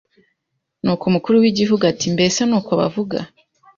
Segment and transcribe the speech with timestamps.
[0.83, 3.17] Nuko umukuru w'igihugu ati "mbese ni uko bavuga